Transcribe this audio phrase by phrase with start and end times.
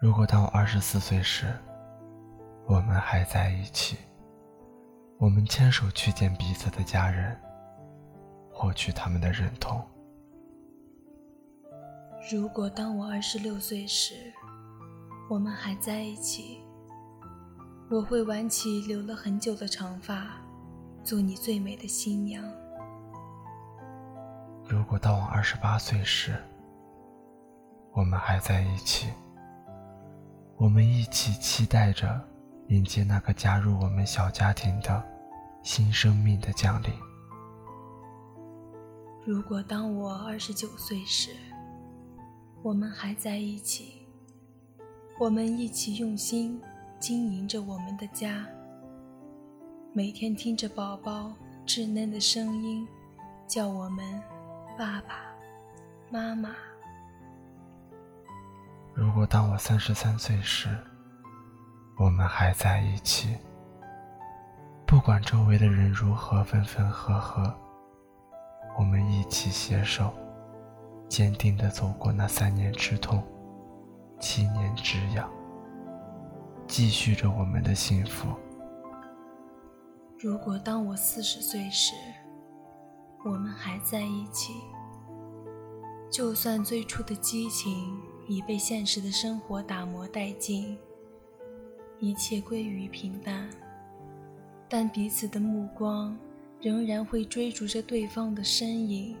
[0.00, 1.52] 如果当我二十四岁时，
[2.66, 3.98] 我们还在一起，
[5.18, 7.36] 我们牵手去见彼此的家人，
[8.52, 9.84] 获取他们的认同。
[12.30, 14.14] 如果当我二十六岁时，
[15.28, 16.62] 我们还在一起，
[17.90, 20.28] 我会挽起留了很久的长发，
[21.02, 22.44] 做你最美的新娘。
[24.64, 26.36] 如果当我二十八岁时，
[27.90, 29.12] 我们还在一起。
[30.58, 32.20] 我们一起期待着
[32.66, 35.02] 迎接那个加入我们小家庭的
[35.62, 36.90] 新生命的降临。
[39.24, 41.30] 如果当我二十九岁时，
[42.60, 44.04] 我们还在一起，
[45.20, 46.60] 我们一起用心
[46.98, 48.44] 经营着我们的家，
[49.92, 51.32] 每天听着宝宝
[51.64, 52.84] 稚嫩的声音，
[53.46, 54.20] 叫我们
[54.76, 55.20] 爸爸
[56.10, 56.50] 妈妈。
[58.98, 60.76] 如果当我三十三岁时，
[61.96, 63.38] 我们还在一起，
[64.84, 67.54] 不管周围的人如何分分合合，
[68.76, 70.12] 我们一起携手，
[71.08, 73.22] 坚定地走过那三年之痛，
[74.18, 75.30] 七年之痒，
[76.66, 78.26] 继续着我们的幸福。
[80.18, 81.94] 如果当我四十岁时，
[83.24, 84.54] 我们还在一起，
[86.10, 87.96] 就算最初的激情。
[88.28, 90.78] 已被现实的生活打磨殆尽，
[91.98, 93.48] 一切归于平淡，
[94.68, 96.14] 但彼此的目光
[96.60, 99.16] 仍然会追逐着对方的身影，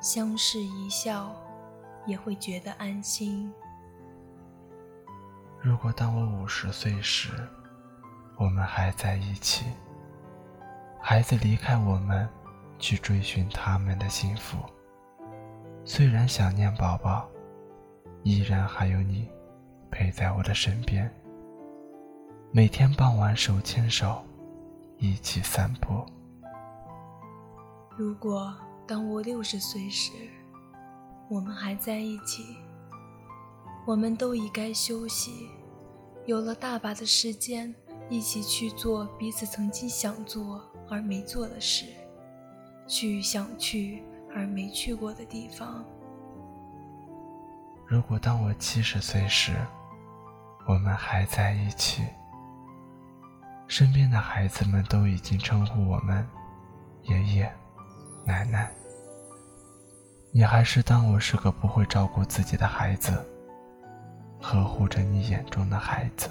[0.00, 1.36] 相视一笑，
[2.06, 3.52] 也会觉得安心。
[5.60, 7.28] 如果当我五十岁时，
[8.38, 9.66] 我们还在一起，
[10.98, 12.26] 孩子离开我们，
[12.78, 14.56] 去追寻他们的幸福，
[15.84, 17.28] 虽然想念宝宝。
[18.22, 19.28] 依然还有你
[19.90, 21.10] 陪在我的身边，
[22.52, 24.22] 每天傍晚手牵手
[24.98, 26.04] 一起散步。
[27.96, 28.54] 如果
[28.86, 30.12] 当我六十岁时，
[31.28, 32.56] 我们还在一起，
[33.86, 35.48] 我们都已该休息，
[36.26, 37.74] 有了大把的时间，
[38.08, 41.86] 一起去做彼此曾经想做而没做的事，
[42.86, 44.02] 去想去
[44.34, 45.84] 而没去过的地方。
[47.88, 49.56] 如果当我七十岁时，
[50.66, 52.04] 我们还在一起，
[53.66, 56.28] 身边的孩子们都已经称呼我们
[57.04, 57.50] 爷爷、
[58.26, 58.70] 奶奶，
[60.32, 63.24] 你还是当我是个不会照顾自己的孩子，
[64.38, 66.28] 呵护着你眼中的孩子。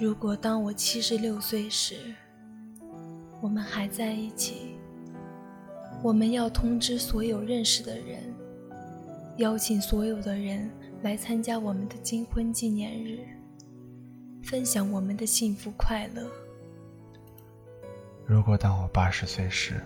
[0.00, 2.14] 如果当我七十六岁时，
[3.42, 4.75] 我们还在一起。
[6.02, 8.22] 我们要通知所有认识的人，
[9.38, 10.70] 邀请所有的人
[11.02, 13.18] 来参加我们的金婚纪念日，
[14.42, 16.30] 分享我们的幸福快乐。
[18.24, 19.80] 如果当我八十岁时，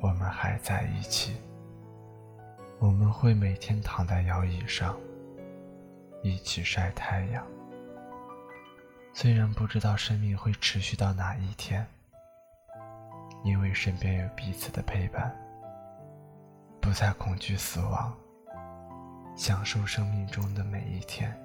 [0.00, 1.32] 我们还在一起，
[2.78, 4.98] 我们会每天躺在摇椅上，
[6.22, 7.46] 一起晒太阳。
[9.14, 11.86] 虽然不知道生命会持续到哪一天。
[13.44, 15.34] 因为身边有彼此的陪伴，
[16.80, 18.12] 不再恐惧死亡，
[19.36, 21.36] 享受生命中的每一天。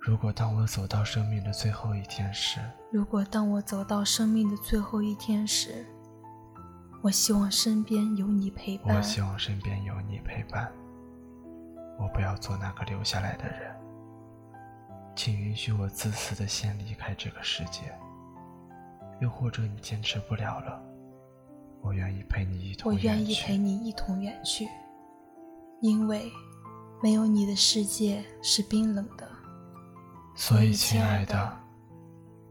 [0.00, 2.60] 如果当我走到生命的最后一天时，
[2.92, 5.84] 如果当我走到生命的最后一天时，
[7.02, 8.96] 我希望身边有你陪伴。
[8.96, 10.72] 我希望身边有你陪伴。
[11.98, 13.74] 我不要做那个留下来的人，
[15.14, 17.92] 请允许我自私的先离开这个世界。
[19.20, 20.82] 又或者你坚持不了了，
[21.80, 24.68] 我愿意陪你一同我愿意陪你一同远去，
[25.80, 26.30] 因为
[27.02, 29.26] 没有你的世界是冰冷的。
[30.34, 31.56] 所以，亲爱的，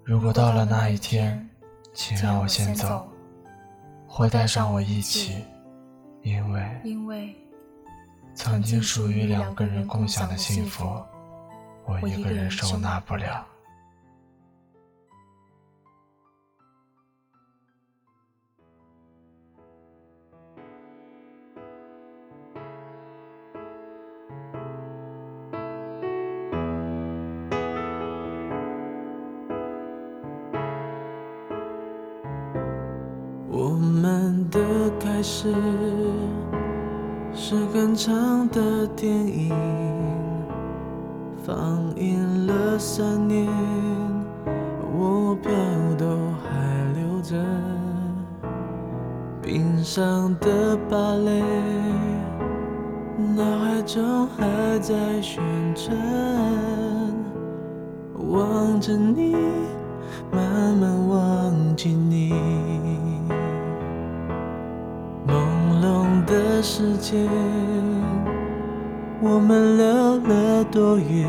[0.03, 1.47] 如果到了那一天，
[1.93, 3.07] 请让我先走，
[4.07, 5.43] 会带上我一起，
[6.23, 7.35] 因为因为
[8.33, 10.83] 曾经属于两个人共享的幸福，
[11.85, 13.45] 我一个人收纳不了。
[34.65, 35.53] 的开始
[37.33, 39.53] 是很长的电影
[41.43, 43.47] 放映了三年
[44.97, 45.51] 我票
[45.97, 46.05] 都
[46.41, 47.35] 还留着
[49.41, 51.43] 冰上的芭蕾
[53.35, 55.43] 脑海中还在旋
[55.75, 56.35] 转。
[58.35, 59.35] 望着你
[60.31, 63.04] 慢慢忘记你。
[66.35, 67.25] 的时间
[69.21, 71.25] 我们溜了多远？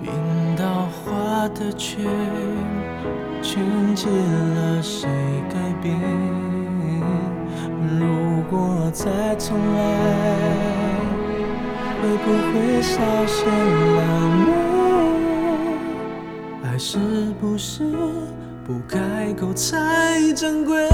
[0.00, 0.10] 冰
[0.56, 2.02] 刀划的圈
[3.42, 3.62] 圈
[3.94, 5.06] 起了谁
[5.50, 6.00] 改变？
[7.98, 9.78] 如果再重来
[12.00, 12.96] 会不会稍
[13.26, 13.46] 嫌
[13.96, 14.00] 狼
[14.46, 14.48] 狈
[16.64, 16.98] 爱是
[17.38, 17.84] 不是
[18.64, 20.88] 不开口才珍贵？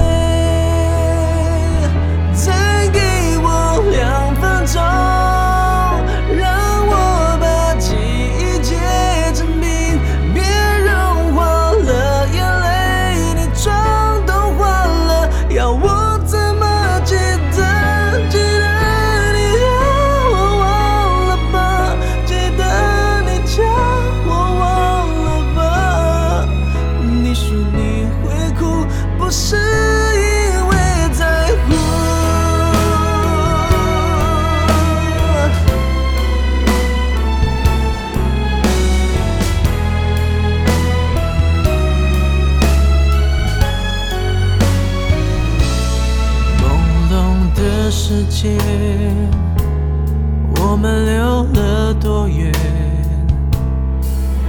[50.77, 52.51] 我们溜了多远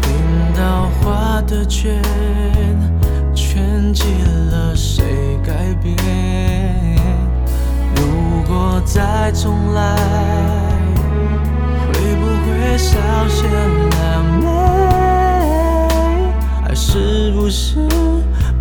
[0.02, 0.10] 冰
[0.54, 2.02] 刀划的圈
[3.34, 4.04] 圈起
[4.50, 5.96] 了谁改变？
[7.96, 9.96] 如果再重来
[11.94, 14.46] 会不会稍些狼狈
[16.66, 17.88] 爱是不是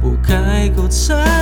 [0.01, 1.36] 不开口才？